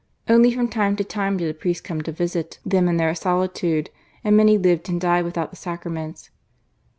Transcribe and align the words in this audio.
Only 0.27 0.51
from 0.51 0.67
time 0.67 0.95
to 0.95 1.03
time 1.03 1.37
did 1.37 1.51
a 1.51 1.53
priest 1.53 1.83
come 1.83 2.01
to 2.01 2.11
visit 2.11 2.57
them 2.65 2.87
in 2.87 2.97
their 2.97 3.13
solitude, 3.13 3.91
and 4.23 4.35
many 4.35 4.57
lived 4.57 4.89
and 4.89 4.99
died 4.99 5.25
without 5.25 5.51
the 5.51 5.57
Sacraments. 5.57 6.31